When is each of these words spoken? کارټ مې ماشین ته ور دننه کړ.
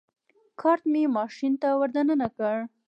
کارټ 0.59 0.81
مې 0.91 1.03
ماشین 1.17 1.53
ته 1.61 1.67
ور 1.79 1.89
دننه 1.95 2.27
کړ. 2.35 2.55